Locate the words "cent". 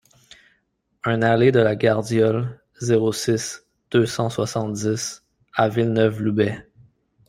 4.07-4.31